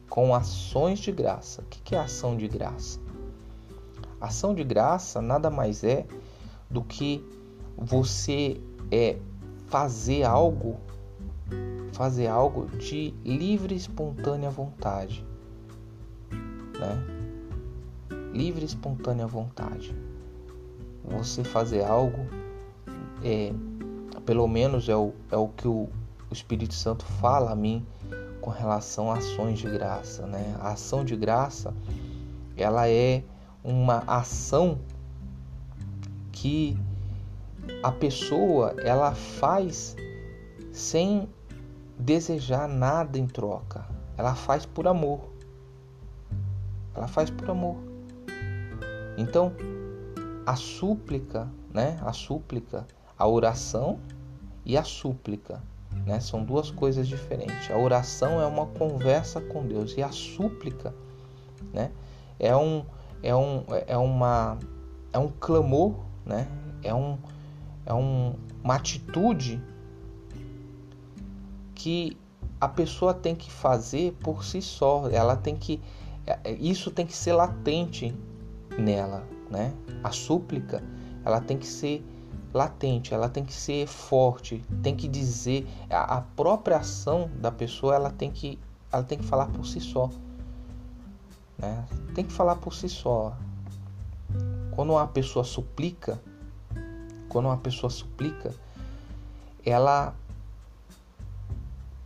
com 0.09 0.35
ações 0.35 0.99
de 0.99 1.13
graça. 1.13 1.61
O 1.61 1.65
que 1.65 1.95
é 1.95 1.99
ação 1.99 2.35
de 2.35 2.49
graça? 2.49 2.99
Ação 4.19 4.53
de 4.53 4.65
graça 4.65 5.21
nada 5.21 5.49
mais 5.49 5.85
é 5.85 6.05
do 6.69 6.83
que 6.83 7.25
você 7.77 8.61
é 8.91 9.17
fazer 9.67 10.25
algo 10.25 10.81
fazer 11.99 12.27
algo 12.27 12.65
de 12.77 13.13
livre 13.25 13.73
e 13.73 13.77
espontânea 13.77 14.49
vontade, 14.49 15.27
né? 16.79 16.97
Livre 18.31 18.61
e 18.61 18.65
espontânea 18.65 19.27
vontade. 19.27 19.93
Você 21.03 21.43
fazer 21.43 21.83
algo, 21.83 22.25
é, 23.21 23.51
pelo 24.25 24.47
menos 24.47 24.87
é 24.87 24.95
o, 24.95 25.11
é 25.29 25.35
o 25.35 25.49
que 25.49 25.67
o, 25.67 25.89
Espírito 26.31 26.73
Santo 26.73 27.03
fala 27.03 27.51
a 27.51 27.55
mim 27.55 27.85
com 28.39 28.49
relação 28.49 29.11
a 29.11 29.17
ações 29.17 29.59
de 29.59 29.69
graça, 29.69 30.25
né? 30.25 30.55
A 30.61 30.69
ação 30.69 31.03
de 31.03 31.17
graça, 31.17 31.73
ela 32.55 32.87
é 32.87 33.25
uma 33.61 34.05
ação 34.07 34.79
que 36.31 36.77
a 37.83 37.91
pessoa 37.91 38.73
ela 38.85 39.13
faz 39.13 39.97
sem 40.71 41.27
desejar 41.99 42.67
nada 42.67 43.19
em 43.19 43.27
troca. 43.27 43.85
Ela 44.17 44.33
faz 44.33 44.65
por 44.65 44.87
amor. 44.87 45.29
Ela 46.95 47.07
faz 47.07 47.29
por 47.29 47.49
amor. 47.49 47.75
Então, 49.17 49.53
a 50.45 50.55
súplica, 50.55 51.49
né? 51.73 51.99
A 52.01 52.13
súplica, 52.13 52.87
a 53.17 53.27
oração 53.27 53.99
e 54.65 54.77
a 54.77 54.83
súplica, 54.83 55.61
né? 56.05 56.19
São 56.19 56.43
duas 56.43 56.71
coisas 56.71 57.07
diferentes. 57.07 57.69
A 57.69 57.77
oração 57.77 58.41
é 58.41 58.45
uma 58.45 58.65
conversa 58.65 59.41
com 59.41 59.67
Deus 59.67 59.95
e 59.97 60.01
a 60.01 60.11
súplica, 60.11 60.93
né? 61.73 61.91
É 62.39 62.55
um 62.55 62.85
é 63.21 63.35
um 63.35 63.65
é 63.85 63.97
uma 63.97 64.57
é 65.11 65.19
um 65.19 65.27
clamor, 65.39 65.95
né? 66.25 66.47
É 66.81 66.93
um 66.93 67.17
é 67.85 67.93
um, 67.93 68.35
uma 68.63 68.75
atitude 68.75 69.61
que 71.79 72.17
a 72.59 72.67
pessoa 72.67 73.13
tem 73.13 73.33
que 73.33 73.49
fazer 73.49 74.11
por 74.21 74.43
si 74.43 74.61
só. 74.61 75.09
Ela 75.09 75.37
tem 75.37 75.55
que 75.55 75.81
é, 76.27 76.51
isso 76.51 76.91
tem 76.91 77.05
que 77.05 77.15
ser 77.15 77.33
latente 77.33 78.13
nela, 78.77 79.25
né? 79.49 79.73
A 80.03 80.11
súplica, 80.11 80.83
ela 81.23 81.39
tem 81.39 81.57
que 81.57 81.65
ser 81.65 82.05
latente, 82.53 83.13
ela 83.13 83.29
tem 83.29 83.45
que 83.45 83.53
ser 83.53 83.87
forte, 83.87 84.63
tem 84.83 84.95
que 84.95 85.07
dizer 85.07 85.67
a 85.89 86.21
própria 86.35 86.77
ação 86.77 87.29
da 87.35 87.51
pessoa, 87.51 87.95
ela 87.95 88.09
tem 88.09 88.29
que 88.29 88.59
ela 88.91 89.03
tem 89.03 89.17
que 89.17 89.25
falar 89.25 89.47
por 89.47 89.65
si 89.65 89.79
só, 89.79 90.09
né? 91.57 91.85
Tem 92.13 92.25
que 92.25 92.33
falar 92.33 92.57
por 92.57 92.73
si 92.73 92.89
só. 92.89 93.37
Quando 94.71 94.91
uma 94.91 95.07
pessoa 95.07 95.45
suplica, 95.45 96.21
quando 97.29 97.45
uma 97.45 97.57
pessoa 97.57 97.89
suplica, 97.89 98.53
ela 99.65 100.13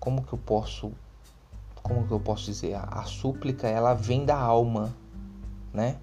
como 0.04 0.22
que 0.22 0.34
eu 0.34 0.38
posso 0.38 0.92
como 1.82 2.06
que 2.06 2.12
eu 2.12 2.20
posso 2.20 2.44
dizer? 2.44 2.74
A, 2.74 2.84
a 2.84 3.04
súplica 3.06 3.70
ela 3.70 3.94
vem 3.94 4.26
da 4.26 4.38
alma, 4.38 4.94
né? 5.74 5.98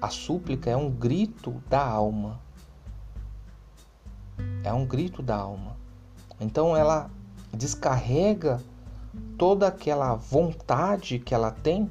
A 0.00 0.08
súplica 0.08 0.70
é 0.70 0.76
um 0.76 0.90
grito 0.90 1.62
da 1.68 1.82
alma. 1.82 2.40
É 4.64 4.72
um 4.72 4.86
grito 4.86 5.22
da 5.22 5.36
alma. 5.36 5.76
Então 6.40 6.74
ela 6.74 7.10
descarrega 7.52 8.62
toda 9.36 9.66
aquela 9.66 10.14
vontade 10.14 11.18
que 11.18 11.34
ela 11.34 11.50
tem 11.50 11.90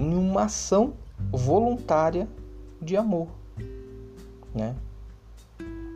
em 0.00 0.14
uma 0.14 0.44
ação 0.44 0.94
voluntária 1.30 2.26
de 2.80 2.96
amor, 2.96 3.28
né? 4.54 4.74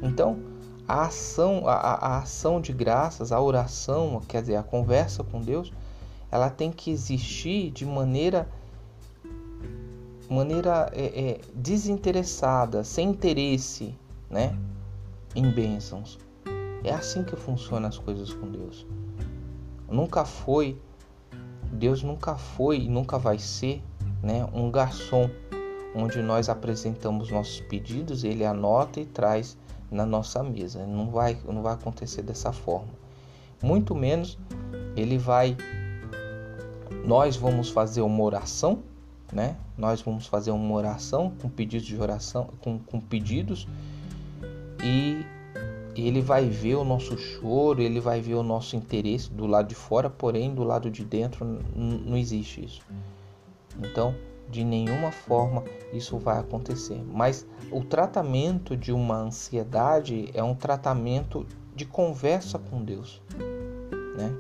Então, 0.03 0.50
a 0.91 1.05
ação, 1.05 1.69
a, 1.69 1.75
a, 1.75 2.19
ação 2.19 2.61
de 2.61 2.73
graças, 2.73 3.31
a 3.31 3.41
oração, 3.41 4.21
quer 4.27 4.41
dizer, 4.41 4.57
a 4.57 4.63
conversa 4.65 5.23
com 5.23 5.41
Deus, 5.41 5.73
ela 6.33 6.51
tem 6.51 6.73
que 6.73 6.91
existir 6.91 7.71
de 7.71 7.87
maneira 7.87 8.49
maneira 10.29 10.91
é, 10.93 11.05
é, 11.05 11.41
desinteressada, 11.55 12.83
sem 12.83 13.11
interesse, 13.11 13.97
né, 14.29 14.57
em 15.35 15.49
bênçãos. 15.49 16.19
É 16.83 16.93
assim 16.93 17.23
que 17.23 17.37
funcionam 17.37 17.89
as 17.89 17.99
coisas 17.99 18.33
com 18.33 18.51
Deus. 18.51 18.85
Nunca 19.89 20.25
foi, 20.25 20.77
Deus 21.73 22.03
nunca 22.03 22.35
foi 22.35 22.81
e 22.81 22.89
nunca 22.89 23.17
vai 23.17 23.39
ser, 23.39 23.81
né, 24.21 24.45
um 24.53 24.73
garçom 24.73 25.31
onde 25.95 26.21
nós 26.21 26.49
apresentamos 26.49 27.31
nossos 27.31 27.61
pedidos, 27.61 28.25
ele 28.25 28.45
anota 28.45 29.01
e 29.01 29.07
traz 29.07 29.57
na 29.91 30.07
nossa 30.07 30.43
mesa. 30.43 30.87
Não 30.87 31.11
vai, 31.11 31.37
não 31.45 31.63
vai 31.63 31.75
acontecer 31.75 32.23
dessa 32.23 32.53
forma. 32.53 32.89
Muito 33.63 33.95
menos 33.95 34.39
ele 34.97 35.19
vai. 35.19 35.57
Nós 37.05 37.37
vamos 37.37 37.71
fazer 37.71 38.03
uma 38.03 38.23
oração, 38.23 38.83
né? 39.33 39.57
Nós 39.77 40.01
vamos 40.01 40.27
fazer 40.27 40.51
uma 40.51 40.75
oração 40.75 41.33
com 41.41 41.49
pedidos 41.49 41.87
de 41.87 41.97
oração, 42.01 42.51
com, 42.61 42.79
com 42.79 43.01
pedidos 43.01 43.67
e 44.83 45.25
ele 45.97 46.21
vai 46.21 46.49
ver 46.49 46.77
o 46.77 46.85
nosso 46.85 47.17
choro, 47.19 47.83
ele 47.83 48.01
vai 48.01 48.21
ver 48.21 48.35
o 48.35 48.43
nosso 48.43 48.77
interesse 48.77 49.31
do 49.31 49.47
lado 49.47 49.69
de 49.69 49.75
fora, 49.75 50.09
porém 50.09 50.55
do 50.55 50.63
lado 50.63 50.91
de 50.91 51.05
dentro 51.05 51.45
não 51.75 52.17
existe 52.17 52.65
isso. 52.65 52.81
Então, 53.79 54.15
de 54.51 54.65
nenhuma 54.65 55.13
forma 55.13 55.65
isso 55.93 56.19
vai 56.19 56.39
acontecer. 56.39 57.03
Mas 57.07 57.47
o 57.71 57.83
tratamento 57.85 58.77
de 58.77 58.93
uma 58.93 59.17
ansiedade 59.17 60.31
é 60.35 60.43
um 60.43 60.55
tratamento 60.55 61.47
de 61.75 61.85
conversa 61.85 62.59
com 62.59 62.83
Deus, 62.83 63.23
né? 64.17 64.35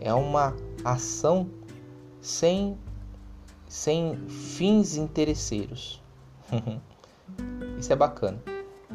É 0.00 0.12
uma 0.12 0.54
ação 0.84 1.48
sem 2.20 2.76
sem 3.68 4.16
fins 4.28 4.96
interesseiros. 4.96 6.02
isso 7.78 7.92
é 7.92 7.96
bacana. 7.96 8.42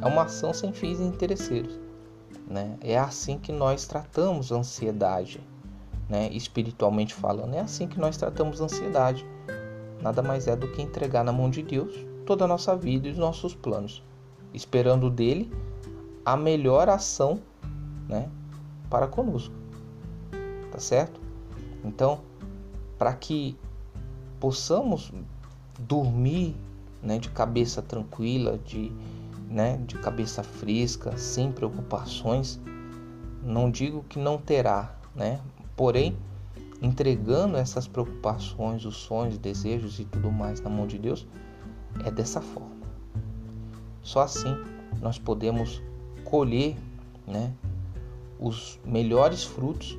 É 0.02 0.06
uma 0.06 0.24
ação 0.24 0.54
sem 0.54 0.74
fins 0.74 1.00
interesseiros, 1.00 1.80
né? 2.48 2.78
É 2.82 2.98
assim 2.98 3.38
que 3.38 3.52
nós 3.52 3.86
tratamos 3.86 4.52
a 4.52 4.58
ansiedade, 4.58 5.40
né? 6.10 6.30
Espiritualmente 6.32 7.14
falando, 7.14 7.54
é 7.54 7.60
assim 7.60 7.88
que 7.88 8.00
nós 8.00 8.18
tratamos 8.18 8.60
a 8.60 8.66
ansiedade 8.66 9.26
nada 10.04 10.22
mais 10.22 10.48
é 10.48 10.56
do 10.56 10.68
que 10.68 10.82
entregar 10.82 11.24
na 11.24 11.32
mão 11.32 11.50
de 11.50 11.64
Deus 11.64 11.94
toda 12.26 12.44
a 12.44 12.48
nossa 12.48 12.76
vida 12.76 13.08
e 13.08 13.12
os 13.12 13.18
nossos 13.18 13.56
planos, 13.56 14.04
esperando 14.54 15.10
dele 15.10 15.50
a 16.26 16.36
melhor 16.36 16.90
ação, 16.90 17.40
né, 18.08 18.30
para 18.90 19.08
conosco. 19.08 19.56
Tá 20.72 20.80
certo? 20.80 21.22
Então, 21.84 22.20
para 22.98 23.14
que 23.14 23.58
possamos 24.40 25.12
dormir, 25.80 26.56
né, 27.02 27.18
de 27.18 27.30
cabeça 27.30 27.82
tranquila, 27.82 28.60
de, 28.66 28.92
né, 29.50 29.78
de 29.88 29.98
cabeça 30.00 30.44
fresca, 30.44 31.18
sem 31.18 31.52
preocupações, 31.52 32.60
não 33.42 33.72
digo 33.72 34.04
que 34.04 34.20
não 34.20 34.38
terá, 34.38 34.96
né? 35.16 35.40
Porém, 35.76 36.18
entregando 36.84 37.56
essas 37.56 37.88
preocupações, 37.88 38.84
os 38.84 38.98
sonhos, 38.98 39.38
desejos 39.38 40.00
e 40.00 40.06
tudo 40.06 40.30
mais 40.30 40.60
na 40.60 40.70
mão 40.70 40.86
de 40.86 41.00
Deus, 41.00 41.26
é 42.04 42.12
dessa 42.12 42.42
forma. 42.42 42.84
Só 44.02 44.20
assim 44.22 44.54
nós 45.02 45.18
podemos 45.18 45.82
colher 46.26 46.76
né, 47.26 47.54
os 48.38 48.78
melhores 48.86 49.46
frutos 49.46 49.98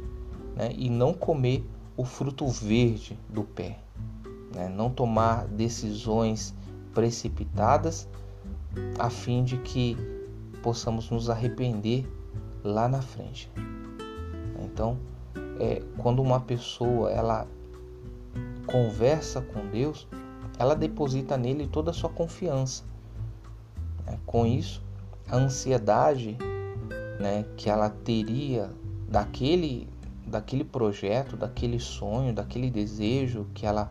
né, 0.54 0.72
e 0.76 0.90
não 0.90 1.14
comer 1.14 1.66
o 1.96 2.04
fruto 2.04 2.46
verde 2.48 3.18
do 3.30 3.42
pé. 3.42 3.78
Né, 4.54 4.68
não 4.68 4.90
tomar 4.90 5.46
decisões 5.46 6.54
precipitadas 6.92 8.06
a 8.98 9.08
fim 9.08 9.42
de 9.42 9.56
que 9.58 9.96
possamos 10.62 11.10
nos 11.10 11.30
arrepender 11.30 12.06
lá 12.62 12.88
na 12.88 13.00
frente. 13.00 13.50
Então, 14.62 14.98
é, 15.60 15.82
quando 15.98 16.20
uma 16.20 16.40
pessoa 16.40 17.10
ela 17.10 17.46
conversa 18.66 19.40
com 19.40 19.66
Deus, 19.68 20.06
ela 20.58 20.74
deposita 20.74 21.36
nele 21.36 21.66
toda 21.66 21.90
a 21.90 21.94
sua 21.94 22.10
confiança. 22.10 22.84
É, 24.06 24.16
com 24.26 24.46
isso, 24.46 24.82
a 25.28 25.36
ansiedade 25.36 26.36
né, 27.18 27.44
que 27.56 27.70
ela 27.70 27.88
teria 27.88 28.70
daquele, 29.08 29.88
daquele 30.26 30.64
projeto, 30.64 31.36
daquele 31.36 31.78
sonho, 31.78 32.32
daquele 32.32 32.70
desejo 32.70 33.46
que 33.54 33.66
ela 33.66 33.90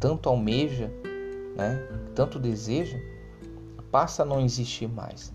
tanto 0.00 0.28
almeja, 0.28 0.90
né, 1.56 1.78
tanto 2.14 2.38
deseja, 2.38 2.98
passa 3.90 4.22
a 4.22 4.26
não 4.26 4.40
existir 4.40 4.88
mais. 4.88 5.32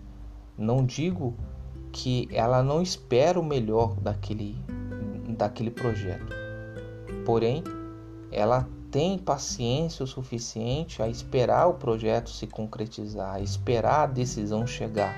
Não 0.56 0.84
digo 0.84 1.34
que 1.92 2.28
ela 2.32 2.62
não 2.62 2.82
espera 2.82 3.38
o 3.38 3.44
melhor 3.44 3.94
daquele, 3.94 4.56
daquele 5.38 5.70
projeto, 5.70 6.34
porém, 7.24 7.64
ela 8.30 8.68
tem 8.90 9.18
paciência 9.18 10.04
o 10.04 10.06
suficiente 10.06 11.02
a 11.02 11.08
esperar 11.08 11.66
o 11.66 11.74
projeto 11.74 12.30
se 12.30 12.46
concretizar, 12.46 13.34
a 13.34 13.40
esperar 13.40 14.02
a 14.02 14.06
decisão 14.06 14.66
chegar, 14.66 15.14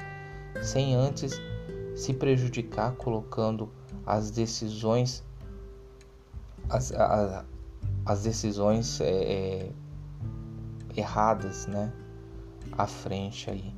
sem 0.63 0.95
antes 0.95 1.41
se 1.97 2.13
prejudicar 2.13 2.93
colocando 2.93 3.71
as 4.07 4.31
decisões 4.31 5.25
as, 6.69 6.93
a, 6.93 7.45
as 8.07 8.23
decisões 8.23 9.01
é, 9.01 9.11
é, 9.11 9.71
erradas, 10.97 11.67
né, 11.67 11.93
à 12.73 12.87
frente 12.87 13.51
aí, 13.51 13.75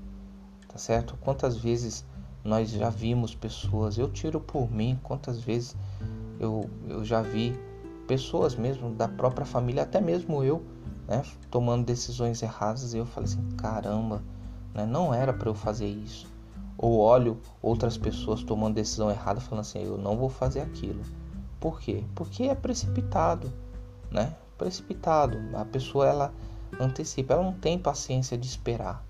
tá 0.68 0.76
certo? 0.76 1.16
Quantas 1.20 1.56
vezes 1.56 2.04
nós 2.44 2.70
já 2.70 2.90
vimos 2.90 3.34
pessoas, 3.34 3.96
eu 3.96 4.10
tiro 4.10 4.40
por 4.40 4.70
mim, 4.70 4.98
quantas 5.02 5.40
vezes 5.40 5.76
eu, 6.42 6.68
eu 6.88 7.04
já 7.04 7.22
vi 7.22 7.58
pessoas 8.06 8.54
mesmo 8.54 8.90
da 8.90 9.08
própria 9.08 9.46
família, 9.46 9.84
até 9.84 10.00
mesmo 10.00 10.42
eu, 10.42 10.62
né, 11.06 11.22
tomando 11.50 11.84
decisões 11.84 12.42
erradas, 12.42 12.92
e 12.92 12.98
eu 12.98 13.06
falei 13.06 13.30
assim, 13.30 13.48
caramba, 13.56 14.22
né, 14.74 14.84
não 14.84 15.14
era 15.14 15.32
para 15.32 15.48
eu 15.48 15.54
fazer 15.54 15.86
isso. 15.86 16.26
Ou 16.76 16.98
olho 16.98 17.38
outras 17.60 17.96
pessoas 17.96 18.42
tomando 18.42 18.74
decisão 18.74 19.10
errada, 19.10 19.40
falando 19.40 19.60
assim, 19.60 19.84
eu 19.84 19.96
não 19.96 20.16
vou 20.16 20.28
fazer 20.28 20.60
aquilo. 20.60 21.02
Por 21.60 21.80
quê? 21.80 22.02
Porque 22.14 22.44
é 22.44 22.54
precipitado, 22.56 23.52
né? 24.10 24.34
Precipitado. 24.58 25.38
A 25.54 25.64
pessoa 25.64 26.08
ela 26.08 26.34
antecipa, 26.80 27.34
ela 27.34 27.44
não 27.44 27.52
tem 27.52 27.78
paciência 27.78 28.36
de 28.36 28.48
esperar. 28.48 29.04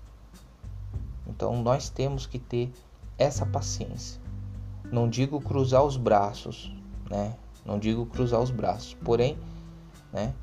Então 1.25 1.63
nós 1.63 1.89
temos 1.89 2.27
que 2.27 2.37
ter 2.37 2.71
essa 3.17 3.43
paciência. 3.43 4.21
Não 4.91 5.09
digo 5.09 5.41
cruzar 5.41 5.83
os 5.83 5.97
braços, 5.97 6.71
né? 7.13 7.35
Não 7.63 7.77
digo 7.77 8.07
cruzar 8.07 8.41
os 8.41 8.49
braços, 8.49 8.95
porém, 8.95 9.37
né, 10.11 10.33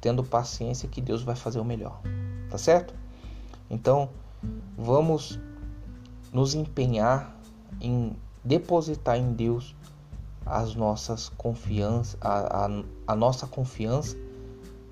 tendo 0.00 0.22
paciência 0.22 0.88
que 0.88 1.00
Deus 1.00 1.22
vai 1.22 1.34
fazer 1.34 1.58
o 1.58 1.64
melhor. 1.64 2.00
Tá 2.48 2.56
certo? 2.56 2.94
Então, 3.68 4.08
vamos 4.78 5.38
nos 6.32 6.54
empenhar 6.54 7.36
em 7.80 8.16
depositar 8.44 9.16
em 9.16 9.32
Deus 9.32 9.74
as 10.46 10.76
nossas 10.76 11.28
confianças, 11.28 12.16
a, 12.20 12.66
a, 12.66 12.84
a 13.08 13.16
nossa 13.16 13.46
confiança, 13.46 14.16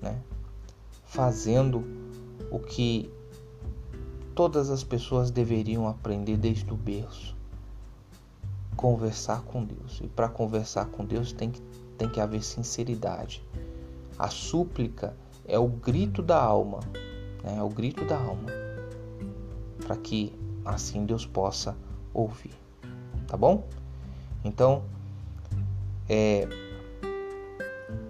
né? 0.01 0.21
Fazendo 1.05 1.83
o 2.49 2.59
que 2.59 3.09
todas 4.35 4.69
as 4.69 4.83
pessoas 4.83 5.31
deveriam 5.31 5.87
aprender 5.87 6.37
desde 6.37 6.71
o 6.71 6.77
berço 6.77 7.35
conversar 8.75 9.41
com 9.43 9.63
Deus. 9.63 9.99
E 10.03 10.07
para 10.07 10.29
conversar 10.29 10.85
com 10.85 11.05
Deus 11.05 11.31
tem 11.31 11.51
que, 11.51 11.61
tem 11.97 12.09
que 12.09 12.19
haver 12.19 12.43
sinceridade. 12.43 13.43
A 14.17 14.29
súplica 14.29 15.15
é 15.45 15.57
o 15.57 15.67
grito 15.67 16.21
da 16.21 16.41
alma, 16.41 16.79
né? 17.43 17.57
é 17.57 17.63
o 17.63 17.69
grito 17.69 18.05
da 18.05 18.17
alma, 18.17 18.49
para 19.85 19.95
que 19.97 20.33
assim 20.63 21.05
Deus 21.05 21.25
possa 21.25 21.75
ouvir, 22.13 22.53
tá 23.27 23.35
bom? 23.35 23.67
Então, 24.43 24.83
é, 26.07 26.47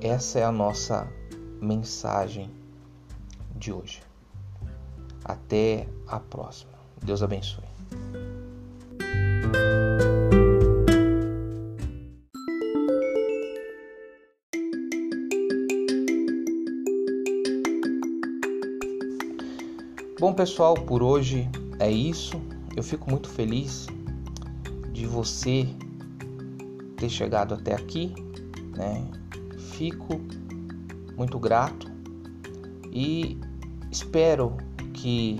essa 0.01 0.39
é 0.39 0.43
a 0.43 0.51
nossa 0.51 1.07
mensagem 1.61 2.49
de 3.55 3.71
hoje. 3.71 4.01
Até 5.23 5.87
a 6.07 6.19
próxima. 6.19 6.71
Deus 7.03 7.21
abençoe. 7.21 7.70
Pessoal, 20.41 20.73
por 20.73 21.03
hoje 21.03 21.47
é 21.77 21.91
isso. 21.91 22.41
Eu 22.75 22.81
fico 22.81 23.07
muito 23.11 23.29
feliz 23.29 23.85
de 24.91 25.05
você 25.05 25.67
ter 26.97 27.09
chegado 27.09 27.53
até 27.53 27.75
aqui, 27.75 28.11
né? 28.75 29.07
Fico 29.59 30.19
muito 31.15 31.37
grato 31.37 31.91
e 32.91 33.39
espero 33.91 34.57
que 34.95 35.39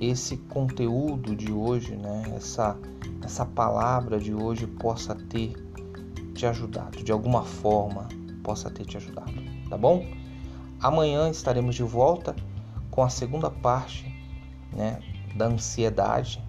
esse 0.00 0.36
conteúdo 0.36 1.34
de 1.34 1.50
hoje, 1.50 1.96
né, 1.96 2.22
essa 2.36 2.78
essa 3.24 3.44
palavra 3.44 4.20
de 4.20 4.32
hoje 4.32 4.64
possa 4.68 5.16
ter 5.16 5.54
te 6.36 6.46
ajudado, 6.46 7.02
de 7.02 7.10
alguma 7.10 7.42
forma 7.42 8.06
possa 8.44 8.70
ter 8.70 8.86
te 8.86 8.96
ajudado, 8.96 9.34
tá 9.68 9.76
bom? 9.76 10.06
Amanhã 10.80 11.28
estaremos 11.30 11.74
de 11.74 11.82
volta 11.82 12.36
com 12.98 13.04
a 13.04 13.08
segunda 13.08 13.48
parte 13.48 14.12
né, 14.72 15.00
da 15.36 15.46
ansiedade. 15.46 16.42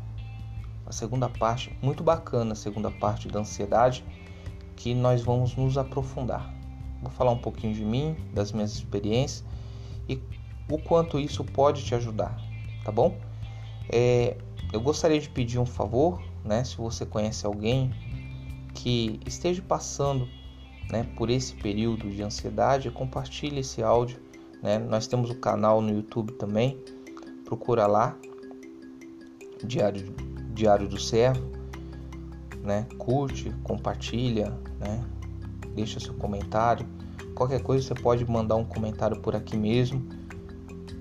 A 0.84 0.92
segunda 0.92 1.30
parte, 1.30 1.78
muito 1.80 2.04
bacana 2.04 2.54
a 2.54 2.56
segunda 2.56 2.90
parte 2.90 3.28
da 3.28 3.42
ansiedade, 3.42 4.04
que 4.76 4.96
nós 4.96 5.22
vamos 5.22 5.56
nos 5.56 5.78
aprofundar. 5.78 6.52
Vou 7.04 7.12
falar 7.12 7.30
um 7.34 7.38
pouquinho 7.38 7.76
de 7.76 7.86
mim, 7.86 8.16
das 8.34 8.52
minhas 8.52 8.74
experiências 8.74 9.46
e 10.10 10.20
o 10.68 10.80
quanto 10.80 11.20
isso 11.20 11.44
pode 11.44 11.86
te 11.86 11.94
ajudar, 11.94 12.36
tá 12.84 12.92
bom? 12.92 13.16
É, 13.88 14.36
eu 14.74 14.82
gostaria 14.82 15.20
de 15.20 15.30
pedir 15.30 15.60
um 15.60 15.68
favor, 15.68 16.20
né? 16.44 16.64
Se 16.64 16.78
você 16.78 17.06
conhece 17.06 17.46
alguém 17.46 17.94
que 18.74 19.20
esteja 19.24 19.62
passando 19.62 20.28
né, 20.90 21.04
por 21.16 21.30
esse 21.30 21.54
período 21.54 22.10
de 22.10 22.24
ansiedade, 22.24 22.90
compartilhe 22.90 23.60
esse 23.60 23.84
áudio 23.84 24.29
né? 24.62 24.78
Nós 24.80 25.08
temos 25.08 25.30
o 25.30 25.36
canal 25.36 25.82
no 25.82 25.90
YouTube 25.90 26.34
também, 26.34 26.78
procura 27.46 27.88
lá, 27.88 28.16
Diário, 29.64 30.14
Diário 30.54 30.88
do 30.88 31.00
Servo, 31.00 31.50
né? 32.64 32.88
curte, 32.98 33.54
compartilha, 33.64 34.54
né? 34.80 35.04
deixa 35.76 36.00
seu 36.00 36.14
comentário. 36.14 36.86
Qualquer 37.36 37.62
coisa 37.62 37.88
você 37.88 38.02
pode 38.02 38.30
mandar 38.30 38.56
um 38.56 38.66
comentário 38.66 39.20
por 39.22 39.36
aqui 39.36 39.56
mesmo. 39.56 40.06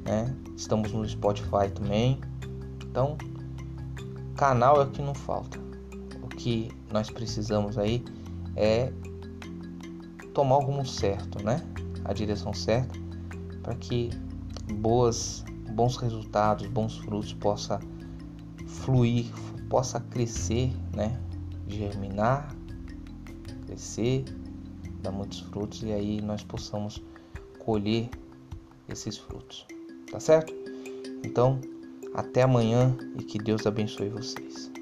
Né? 0.05 0.35
Estamos 0.57 0.93
no 0.93 1.07
Spotify 1.09 1.71
também. 1.75 2.21
Então, 2.85 3.19
canal 4.37 4.81
é 4.81 4.85
o 4.85 4.91
que 4.91 5.03
não 5.03 5.15
falta. 5.15 5.59
O 6.23 6.29
que 6.29 6.71
nós 6.93 7.11
precisamos 7.11 7.77
aí 7.77 8.05
é 8.57 8.93
tomar 10.33 10.59
o 10.59 10.61
rumo 10.61 10.87
certo, 10.87 11.45
né? 11.45 11.61
A 12.05 12.13
direção 12.13 12.55
certa 12.55 13.08
para 13.69 13.77
que 13.77 14.09
boas, 14.77 15.45
bons 15.73 15.99
resultados, 15.99 16.67
bons 16.69 16.97
frutos 16.97 17.35
possa 17.35 17.79
fluir, 18.67 19.27
possa 19.69 20.01
crescer, 20.01 20.73
né? 20.97 21.21
Germinar, 21.67 22.57
crescer, 23.67 24.25
dar 25.03 25.13
muitos 25.13 25.41
frutos 25.41 25.83
e 25.83 25.93
aí 25.93 26.23
nós 26.23 26.43
possamos 26.43 27.05
colher 27.59 28.09
esses 28.89 29.19
frutos. 29.19 29.67
Tá 30.11 30.19
certo? 30.19 30.55
Então, 31.23 31.61
até 32.15 32.45
amanhã 32.45 32.97
e 33.19 33.23
que 33.23 33.39
Deus 33.39 33.67
abençoe 33.67 34.09
vocês. 34.09 34.73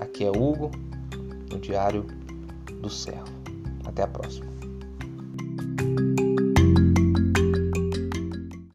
Aqui 0.00 0.24
é 0.24 0.30
Hugo, 0.30 0.72
no 1.48 1.60
Diário 1.60 2.04
do 2.82 2.90
Céu. 2.90 3.22
Até 3.84 4.02
a 4.02 4.08
próxima. 4.08 4.49